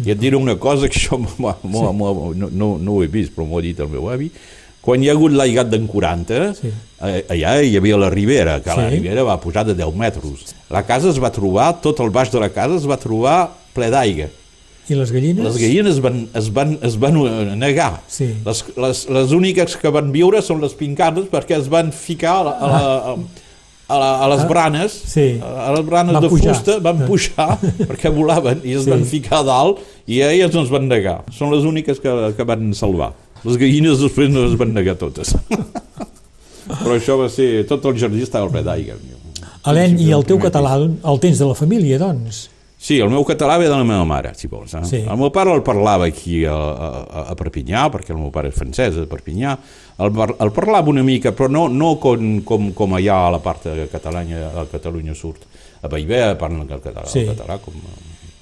[0.06, 1.42] I et diré una cosa que això sí.
[1.42, 1.90] no,
[2.38, 4.30] no, no ho he vist, però m'ho ha dit el meu avi,
[4.84, 6.72] quan hi ha hagut l'aigat d'en 40, sí.
[7.04, 8.80] eh, allà hi havia la Ribera, que sí.
[8.80, 10.54] la Ribera va pujar de 10 metres.
[10.72, 13.40] La casa es va trobar, tot el baix de la casa es va trobar
[13.76, 14.30] ple d'aigua
[14.90, 15.44] i les gallines?
[15.46, 17.92] Les gallines van, es, van, es van eh, negar.
[18.10, 18.32] Sí.
[18.46, 22.42] Les, les, les úniques que van viure són les pincades perquè es van ficar a,
[22.48, 25.26] la, a, la, a, la, a les ah, branes, sí.
[25.38, 26.56] a les branes van de pujar.
[26.56, 27.50] fusta, van pujar
[27.90, 28.94] perquè volaven i es sí.
[28.94, 31.20] van ficar a dalt i elles no es van negar.
[31.36, 33.12] Són les úniques que, que van salvar.
[33.46, 35.34] Les gallines després no es van negar totes.
[36.70, 37.64] Però això va ser...
[37.68, 38.98] Tot el jardí estava ple d'aigua.
[39.70, 42.48] Alen, i el teu català el tens de la família, doncs?
[42.80, 44.72] Sí, el meu català ve de la meva mare, si vols.
[44.78, 44.80] Eh?
[44.88, 45.00] Sí.
[45.02, 48.56] El meu pare el parlava aquí a, a, a Perpinyà, perquè el meu pare és
[48.56, 49.52] francès, a Perpinyà.
[50.00, 53.68] El, el parlava una mica, però no, no com, com, com allà a la part
[53.68, 55.44] de Catalunya, a Catalunya Sud.
[55.84, 57.26] A Baivé parlen el català, sí.
[57.26, 57.76] el català com...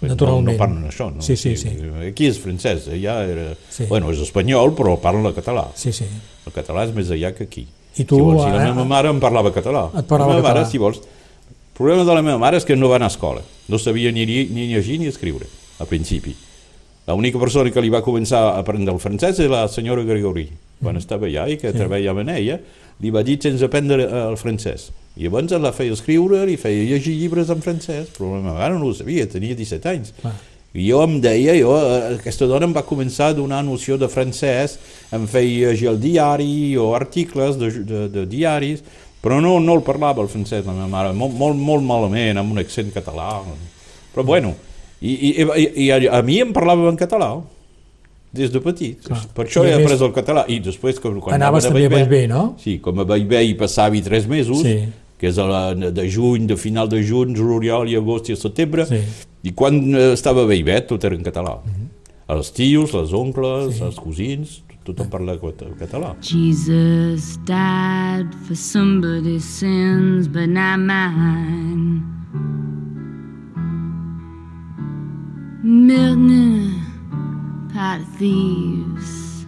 [0.00, 0.46] Naturalment.
[0.46, 1.22] No, no parlen això, no?
[1.24, 1.72] Sí, sí, sí.
[2.06, 3.46] Aquí és francès, allà era...
[3.74, 3.86] Sí.
[3.90, 5.66] Bueno, és espanyol, però parla català.
[5.74, 6.06] Sí, sí.
[6.46, 7.64] El català és més allà que aquí.
[7.98, 9.88] I tu, si vols, si la eh, meva mare em parlava català.
[9.98, 10.60] Et parlava la meva català.
[10.62, 13.14] mare, si vols, el problema de la meva mare és que no va anar a
[13.14, 13.42] escola.
[13.68, 15.46] No sabia ni, ni llegir ni escriure,
[15.82, 16.36] a principi.
[17.08, 20.46] L'única persona que li va començar a aprendre el francès és la senyora Gregori.
[20.78, 20.98] Quan Mm.
[21.02, 21.78] estava allà i que sí.
[21.78, 22.58] treballava en ella,
[23.00, 24.92] li va dir sense aprendre eh, el francès.
[25.18, 28.76] I llavors la feia escriure, li feia llegir llibres en francès, però la meva mare
[28.78, 30.12] no ho sabia, tenia 17 anys.
[30.20, 30.36] Clar.
[30.78, 34.06] I jo em deia, jo, eh, aquesta dona em va començar a donar noció de
[34.12, 34.76] francès,
[35.16, 38.84] em feia llegir el diari o articles de, de, de diaris,
[39.24, 42.52] però no, no el parlava el francès, la meva mare, molt, molt, molt malament, amb
[42.54, 43.40] un accent català.
[44.14, 44.54] Però bueno,
[45.00, 47.32] i, i, i, i a, a mi em parlava en català,
[48.38, 49.00] des de petit.
[49.08, 49.24] Clar.
[49.34, 50.44] Per això I he més- après el català.
[50.52, 52.42] I després, quan, quan Anaves anava també a Bellver, no?
[52.62, 54.78] Sí, com a Bellver hi passava tres mesos, Sí.
[55.18, 58.86] Que és a la, de juny, de final de juny, juliol i agost i setembre,
[58.86, 59.00] Sí.
[59.42, 61.58] i quan eh, estava a Bellver tot era en català.
[62.28, 63.82] Els tios, les oncles, Sí.
[63.82, 66.14] els cosins, tothom parla cat- català.
[66.22, 72.02] Jesus died for somebody's sins, but not mine.
[75.62, 76.80] Milton,
[77.74, 79.46] pot of thieves,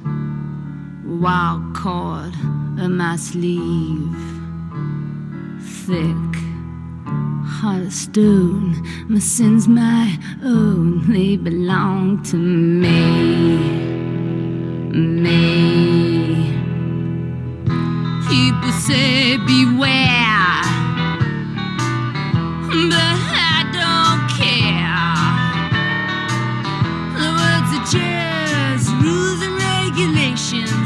[1.07, 2.35] wild cord
[2.81, 4.40] of my sleeve,
[5.91, 6.35] thick,
[7.59, 8.77] heart of stone.
[9.09, 13.91] My sins, my own, they belong to me
[14.93, 16.53] me.
[18.29, 20.63] People say beware,
[22.91, 25.07] but I don't care.
[27.19, 30.80] The words are just rules and regulations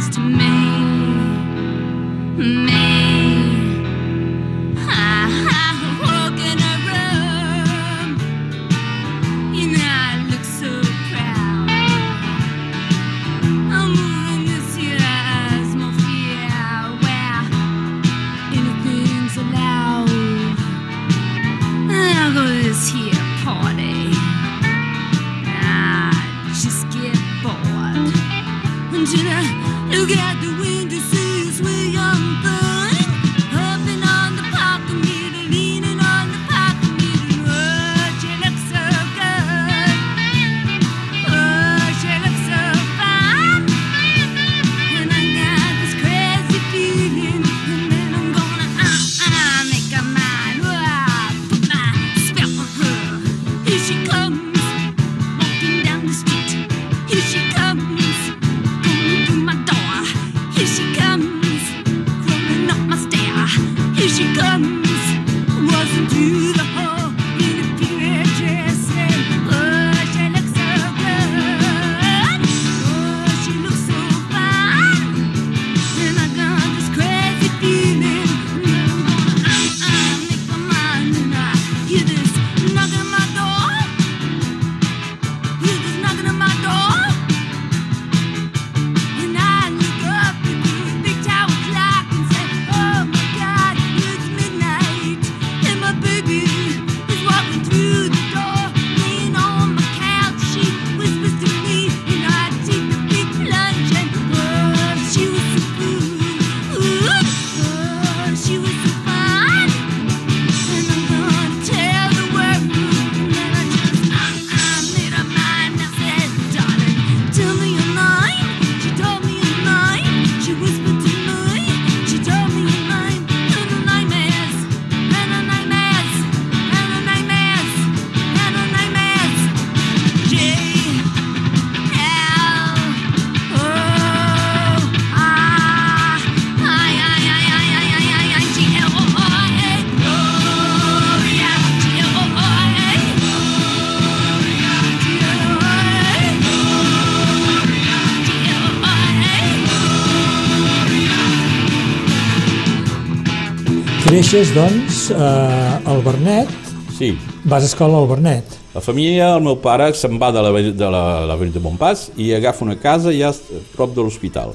[154.15, 156.49] deixes, doncs, eh, el Bernet,
[156.97, 157.19] Sí.
[157.45, 158.45] vas a escola al Bernet.
[158.73, 162.33] La família, el meu pare, se'n va de la, de la, la de Montpas i
[162.33, 163.33] agafa una casa ja
[163.75, 164.55] prop de l'hospital,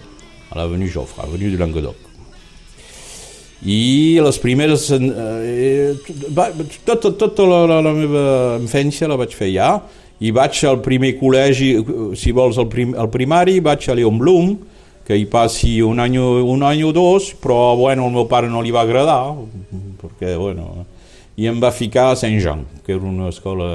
[0.49, 1.95] a l'avenue Joffre, a l'avenue du Languedoc.
[3.65, 4.89] I les primeres...
[4.91, 5.93] Eh,
[6.31, 6.47] va,
[6.85, 8.25] tota, tota la, la, la meva
[8.61, 9.81] infància la vaig fer ja,
[10.21, 11.73] i vaig al primer col·legi,
[12.15, 14.55] si vols, al, prim, al primari, vaig a Leon Blum,
[15.09, 18.61] que hi passi un any, un any o dos, però bueno, al meu pare no
[18.61, 19.33] li va agradar,
[19.97, 20.85] perquè, bueno,
[21.39, 23.69] i em va ficar a Saint-Jean, que era una escola...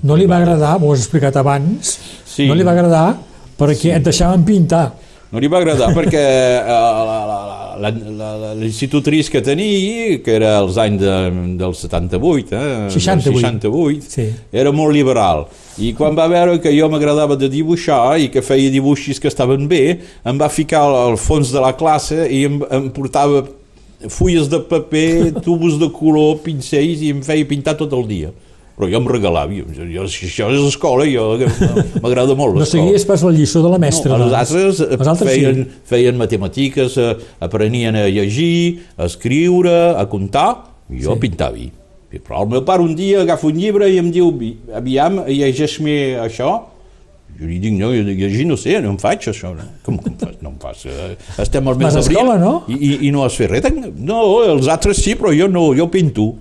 [0.00, 2.46] No li va agradar, m'ho has explicat abans, Sí.
[2.48, 3.18] no li va agradar
[3.58, 4.86] perquè et deixaven pintar.
[5.28, 6.24] No li va agradar perquè
[7.84, 11.14] eh, l'institutriç que tenia, que era als anys de,
[11.60, 13.24] del 78, eh, 68.
[13.28, 14.28] del 68 Sí.
[14.52, 15.44] era molt liberal.
[15.78, 19.68] I quan va veure que jo m'agradava de dibuixar i que feia dibuixos que estaven
[19.70, 23.44] bé, em va ficar al, al fons de la classe i em, em portava
[24.10, 28.32] fulles de paper, tubos de color, pincells i em feia pintar tot el dia.
[28.78, 31.24] Però jo em regalava, jo, jo, si això és escola, jo
[32.02, 32.84] m'agrada molt No l'escola.
[32.84, 34.12] seguies pas la lliçó de la mestra.
[34.14, 34.52] No, els doncs.
[34.54, 35.80] altres, eh, Els altres feien, sí.
[35.90, 40.50] feien matemàtiques, eh, aprenien a llegir, a escriure, a comptar,
[40.90, 41.14] i jo Sí.
[41.18, 41.20] sí.
[41.26, 41.66] pintava.
[42.12, 46.16] Però el meu pare un dia agafa un llibre i em diu, "Vi- aviam, llegeix-me
[46.24, 46.60] això.
[47.38, 49.54] Jo li dic, no, jo llegir no sé, no em faig això.
[49.54, 49.62] No.
[49.84, 50.34] Com, com fas?
[50.40, 50.86] No em fas.
[50.86, 52.64] eh, Estem al mes d'abril no?
[52.68, 53.62] I, i, I no has fet res.
[53.96, 56.34] No, els altres sí, però jo no, jo pinto.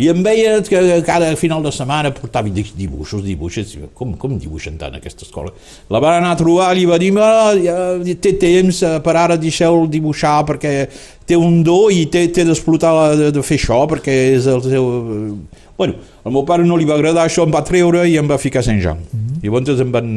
[0.00, 3.74] I em veia que cada final de setmana portava di- dibuixos, dibuixos.
[3.94, 5.52] Com, com dibuixen tant aquesta escola?
[5.92, 7.76] La van anar a trobar i li va dir "Ah, ja
[8.20, 10.88] té temps, eh, per ara deixeu dibuixar perquè
[11.26, 15.36] té un do i té, té d'explotar de, de fer això perquè és el seu...
[15.80, 18.36] Bueno, al meu pare no li va agradar això, em va treure i em va
[18.36, 18.98] ficar a Saint-Jean.
[18.98, 19.44] Mm -hmm.
[19.44, 20.08] Llavors em van...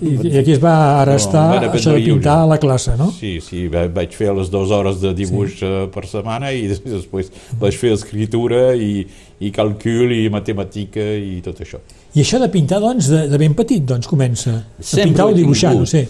[0.00, 1.18] I, I aquí es va ara No,
[1.78, 3.10] això de pintar a la classe, no?
[3.10, 5.66] Sí, sí, va- vaig fer les dues hores de dibuix sí.
[5.94, 9.06] per setmana i des- després vaig fer escriptura i,
[9.40, 11.80] i calcul i matemàtica i tot això.
[12.14, 14.56] I això de pintar, doncs, de, de ben petit, doncs, comença.
[14.78, 16.06] De Sempre pintar o dibuixar, no sé.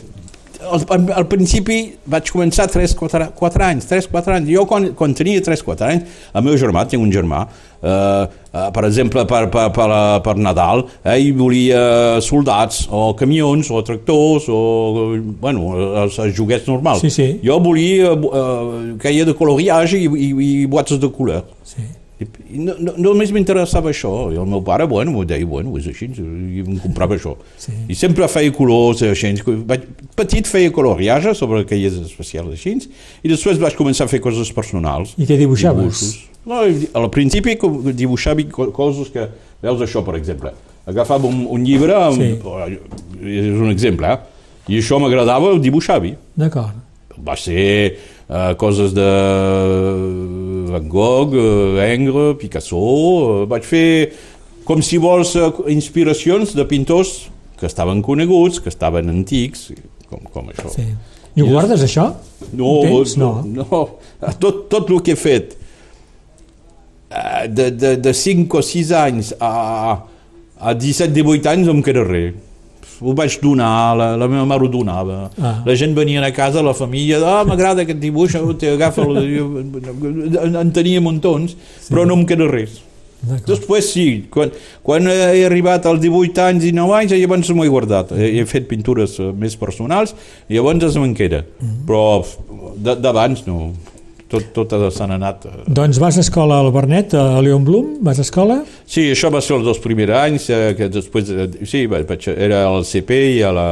[0.59, 0.83] Al,
[1.15, 1.77] al, principi
[2.11, 4.49] vaig començar 3-4 4 anys, 3-4 anys.
[4.51, 7.45] Jo quan, quan tenia 3-4 anys, el meu germà, tinc un germà,
[7.79, 10.83] eh, eh, per exemple, per, per, per, eh, per Nadal,
[11.15, 11.85] ell volia
[12.25, 14.59] soldats, o camions, o tractors, o,
[15.39, 15.71] bueno,
[16.03, 17.07] els, els joguets normals.
[17.07, 17.29] Sí, sí.
[17.45, 21.47] Jo volia eh, que hi ha de coloriatge i, i, i boates de color.
[21.63, 21.87] Sí.
[22.19, 24.11] I no, no, només m'interessava això.
[24.35, 27.37] I el meu pare, bueno, m'ho deia, bueno, és així, i em comprava això.
[27.63, 27.71] Sí.
[27.89, 29.31] I sempre feia colors així.
[29.69, 29.85] Vaig,
[30.19, 32.75] petit feia coloriatge sobre aquelles especials així,
[33.23, 35.15] i després vaig començar a fer coses personals.
[35.19, 36.03] I què dibuixaves?
[36.03, 36.25] Dibuixos.
[36.49, 36.63] No,
[36.99, 37.55] al principi
[37.93, 39.29] dibuixava co- coses que...
[39.63, 40.53] Veus això, per exemple.
[40.87, 42.77] Agafava un, un llibre, amb, Sí.
[43.27, 44.19] és un exemple, eh?
[44.71, 46.77] i això m'agradava, ho dibuixava D'acord.
[47.27, 47.65] va ser
[48.29, 49.09] eh, coses de
[50.73, 52.79] Van Gogh, eh, Ingres, Picasso,
[53.43, 54.13] eh, vaig fer,
[54.65, 59.73] com si vols, eh, inspiracions de pintors que estaven coneguts, que estaven antics,
[60.09, 60.71] com, com això.
[60.75, 60.87] Sí.
[61.39, 62.09] I ho guardes, això?
[62.53, 63.17] No, tens?
[63.21, 63.83] no, no.
[64.43, 65.55] Tot, tot el que he fet
[67.11, 69.53] eh, de, de, de 5 o 6 anys a,
[70.59, 72.35] a 17-18 anys no em queda res.
[73.01, 75.31] Ho vaig donar, la, la meva mare ho donava.
[75.39, 75.55] Ah.
[75.67, 80.73] La gent venia a casa, la família, ah, m'agrada aquest dibuix, te agafa, en, en
[80.75, 81.89] tenia muntons, sí.
[81.93, 82.81] però no em queda res.
[83.19, 84.53] Després sí, quan,
[84.87, 88.13] quan he arribat als 18 anys i 9 anys, llavors m'ho he guardat.
[88.15, 90.15] He, he fet pintures eh, més personals
[90.47, 91.43] i llavors es me'n queda.
[91.89, 92.23] Però
[92.79, 93.73] de- d'abans no.
[94.29, 95.47] Tot, tot s'han anat.
[95.49, 95.63] eh.
[95.73, 97.95] Doncs vas a escola al Bernet, a Leon Blum?
[98.05, 98.59] Vas a escola?
[98.85, 102.67] Sí, això va ser els dos primers anys, eh, que després, eh, sí, vaig, era
[102.69, 103.69] al CP i a la,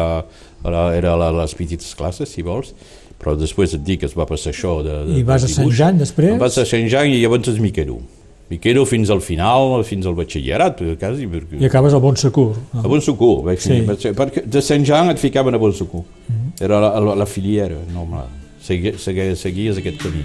[0.65, 2.73] a la, era a les petites classes, si vols,
[3.21, 5.55] però després et dic que es va passar això de, de I vas de a
[5.59, 5.69] Sant.
[5.77, 6.33] Jan després?
[6.33, 7.99] Em vaig a Sant Jan i llavors m'hi quedo.
[8.49, 11.59] M'hi quedo fins al final, fins al batxillerat, quasi, perquè...
[11.61, 12.53] I acabes al Bon Secur.
[12.79, 13.81] A Bon Secours, vaig Sí.
[14.17, 16.07] perquè de Sant Jan et ficaven a Bon Secours.
[16.63, 18.07] Era la, la, la filiera, no,
[18.67, 20.23] seguies aquest camí.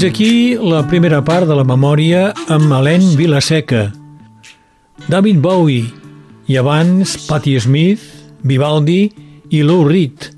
[0.00, 3.82] Fins aquí la primera part de la memòria amb Helene Vilaseca.
[5.12, 5.90] David Bowie
[6.48, 8.00] i abans Patti Smith,
[8.40, 9.10] Vivaldi
[9.52, 10.30] i Lou Reed.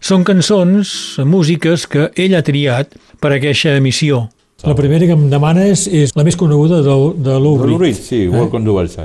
[0.00, 0.88] Són cançons,
[1.20, 4.22] músiques que ell ha triat per a aquesta emissió.
[4.64, 6.96] La primera que em demanes és la més coneguda de,
[7.28, 7.84] de Lou De Lou Reed.
[7.84, 8.96] Reed, sí, Welcome to Wild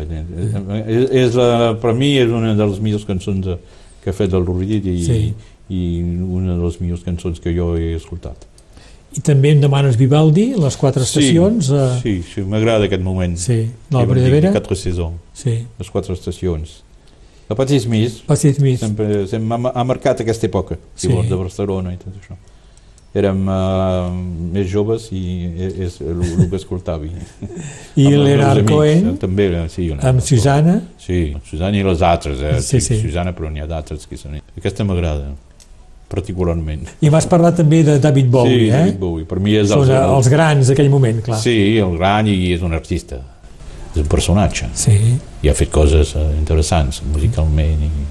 [0.88, 3.52] És, és la, per mi és una de les millors cançons
[4.00, 5.22] que ha fet el Lou Reed i, Sí.
[5.68, 5.84] i
[6.24, 8.48] una de les millors cançons que jo he escoltat.
[9.14, 11.68] I també em demanes Vivaldi, les quatre estacions.
[11.68, 13.36] Sí, eh, sí, sí m'agrada aquest moment.
[13.38, 13.68] sí.
[13.92, 14.52] Vam dir primavera.
[14.52, 15.60] Quatre saisons, Sí.
[15.80, 16.80] les quatre estacions.
[17.50, 18.80] La Patti Smith Patti Smith.
[18.80, 21.14] sempre, sempre ha, ha marcat aquesta època, si Sí.
[21.14, 22.36] vols, de Barcelona i tot això.
[23.14, 24.10] Érem uh,
[24.56, 25.22] més joves i
[25.60, 27.06] és, és el, el que escoltava.
[27.96, 30.80] I amics, Cohen eh, també, eh, sí, una- amb Susana.
[30.98, 32.56] Sí, Susana i les altres, eh?
[32.62, 32.98] Sí, sí.
[33.04, 34.40] Susana, però n'hi ha d'altres que són...
[34.58, 35.36] Aquesta m'agrada,
[36.14, 36.88] particularment.
[37.02, 38.80] I m'has parlat també de David Bowie, sí, eh?
[38.80, 39.28] David Bowie.
[39.30, 41.42] Per mi és Són el, els grans d'aquell moment, clar.
[41.42, 43.20] Sí, el gran i és un artista.
[43.94, 44.72] És un personatge.
[44.78, 44.98] Sí.
[45.44, 47.88] I ha fet coses eh, interessants musicalment.
[47.90, 48.10] I...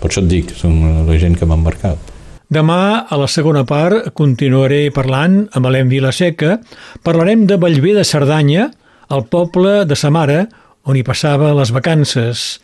[0.00, 2.10] Per això et dic, són la gent que m'han marcat.
[2.50, 6.56] Demà, a la segona part, continuaré parlant amb Helene Vilaseca.
[7.06, 8.64] Parlarem de Bellver de Cerdanya,
[9.14, 10.48] el poble de sa mare,
[10.82, 12.58] on hi passava les vacances.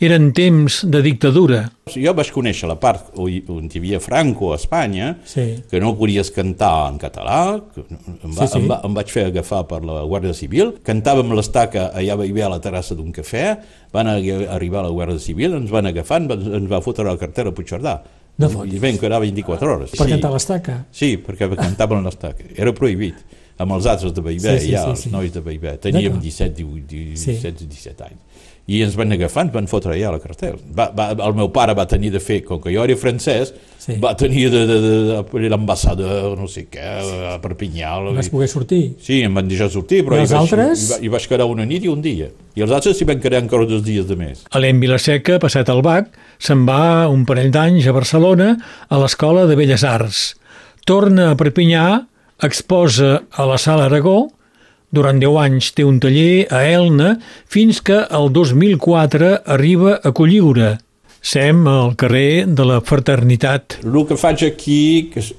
[0.00, 1.60] Eren temps de dictadura.
[1.94, 3.28] Jo vaig conèixer la part on
[3.68, 5.62] hi havia Franco a Espanya, Sí.
[5.70, 8.58] que no podies cantar en català, que em, va, Sí, sí.
[8.58, 12.48] Em, va, em vaig fer agafar per la Guàrdia Civil, cantàvem l'estaca allà havia a
[12.50, 13.58] la terrassa d'un cafè,
[13.92, 14.16] van a-
[14.56, 18.02] arribar a la Guàrdia Civil, ens van agafar, ens, va fotre la cartera a Puigcerdà.
[18.36, 18.48] No.
[18.64, 19.90] I vam quedar 24 hores.
[19.94, 20.10] Per sí.
[20.10, 20.84] cantar l'estaca.
[20.90, 22.42] Sí, perquè cantaven l'estaca.
[22.56, 23.14] Era prohibit.
[23.56, 25.10] Amb els altres de Bellver, Sí, sí, ja, sí, els sí.
[25.10, 25.78] nois de Bellver.
[25.78, 26.22] Teníem D'acord.
[26.24, 27.30] 17, 18, Sí.
[27.38, 28.18] 17, 17 anys.
[28.66, 30.54] I ens van agafar, ens van fotre allà a la cartel.
[30.72, 33.52] Va, va, el meu pare va tenir de fer, com que jo era francès,
[33.84, 33.98] Sí.
[34.00, 36.80] va tenir de, de, de, de l'ambassador, no sé què,
[37.34, 37.90] a Perpinyà.
[38.16, 38.94] Vas poder sortir.
[39.04, 40.80] Sí, em van deixar sortir, però I hi vaig, altres?
[40.86, 42.30] hi, va- hi vaig quedar una nit i un dia.
[42.56, 44.46] I els altres s'hi van quedar encara dos dies de més.
[44.54, 46.08] Helene Vilaseca, passat el BAC,
[46.40, 48.54] se'n va un parell d'anys a Barcelona
[48.88, 50.22] a l'Escola de Belles Arts.
[50.88, 52.06] Torna a Perpinyà,
[52.40, 54.30] exposa a la Sala Aragó,
[54.94, 57.16] durant 10 anys té un taller a Elna,
[57.50, 60.76] fins que el 2004 arriba a Colliure.
[61.24, 63.78] Sem al carrer de la Fraternitat.
[63.84, 65.34] El que faig aquí, que és-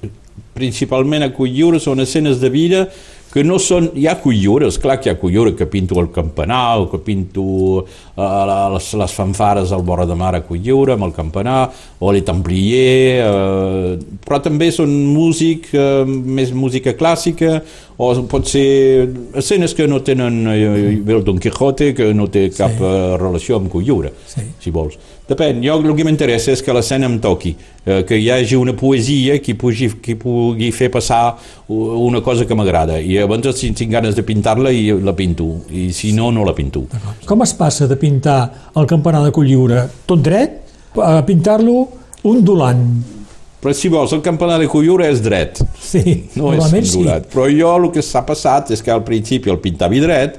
[0.56, 2.86] principalment a Colliure, són escenes de vida
[3.32, 3.90] que no són...
[3.94, 7.84] Hi ha Colliures, clar que hi ha Colliure, que pinto el campanar, que pinto
[8.16, 13.20] les, les fanfares al vora de mar a Colliure, amb el campanar, o les Templier,
[13.24, 17.60] eh, però també són músic, eh, més música clàssica,
[17.98, 19.08] o pot ser
[19.40, 22.84] escenes que no tenen eh, el Don Quijote, que no té cap Sí.
[22.84, 24.40] eh, relació amb Colliure, Sí.
[24.60, 24.96] si vols.
[25.26, 28.74] Depèn, jo el que m'interessa és que l'escena em toqui, eh, que hi hagi una
[28.78, 31.36] poesia que pugui, que pugui fer passar
[31.68, 35.90] una cosa que m'agrada, i llavors si tinc ganes de pintar-la i la pinto, i
[35.92, 36.84] si no, no la pinto.
[37.26, 40.62] Com es passa de pintar el campanar de Colliure tot dret
[41.02, 41.88] a pintar-lo
[42.24, 42.86] ondulant?
[43.62, 46.02] Però si vols, el campanar de Colliure és dret, Sí,
[46.36, 46.98] no és normalment sí.
[47.00, 47.26] ondulat.
[47.32, 50.36] Però jo el que s'ha passat és que al principi el pintava dret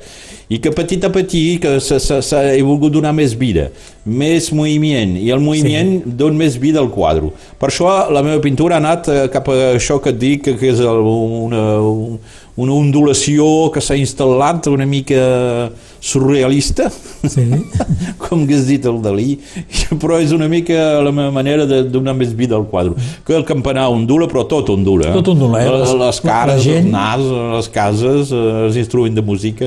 [0.49, 3.65] i que petit a petit que se- se- se- he volgut donar més vida,
[4.05, 6.13] més moviment, i el moviment sí.
[6.21, 7.33] dona més vida al quadre.
[7.59, 10.69] Per això la meva pintura ha anat eh, cap a això que et dic, que-
[10.71, 12.19] és el, una, un-
[12.55, 15.69] una ondulació que s'ha instal·lat una mica
[16.07, 16.89] surrealista,
[17.27, 17.43] Sí.
[18.21, 19.39] com hagués dit el Dalí,
[20.01, 22.93] però és una mica la meva manera de donar més vida al quadre.
[23.25, 25.09] Que el campanar ondula, però tot ondula.
[25.15, 25.71] Tot ondula, eh?
[25.73, 27.23] Les, les La cares, gent- els nas,
[27.57, 29.65] les cases, eh, els instruments de música...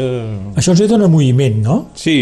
[0.61, 1.76] Això ens dona moviment, no?
[1.99, 2.14] Sí,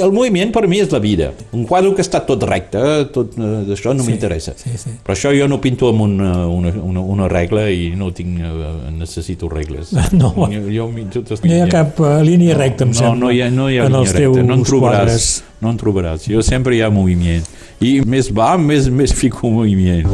[0.00, 1.30] el moviment per mi és la vida.
[1.52, 2.80] Un quadre que està tot recte,
[3.14, 4.56] tot eh, d'això no Sí, m'interessa.
[4.58, 4.96] sí, sí.
[5.04, 8.72] Per això jo no pinto amb una, una, una, una regla i no tinc, eh,
[8.98, 9.92] necessito regles.
[10.12, 10.32] No.
[10.50, 13.18] Jo, jo, jo, tot No hi ha cap eh, línia recta, em no, sembla.
[13.20, 15.26] no hi ha, no hi ha en línia recta, no en trobaràs, quadres.
[15.60, 16.26] no en trobaràs.
[16.30, 17.44] Jo sempre hi ha moviment.
[17.82, 20.06] I més va, més, més fico moviment.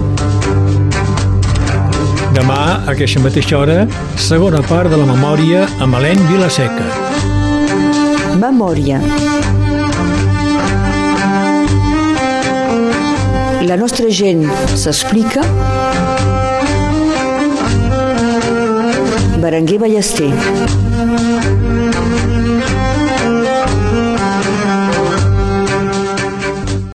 [2.38, 3.78] Demà, a aquesta mateixa hora,
[4.20, 6.86] segona part de la memòria amb Helene Vilaseca.
[8.38, 9.00] Memòria.
[13.68, 14.46] La nostra gent
[14.78, 15.42] s'explica.
[19.42, 20.32] Berenguer Ballester.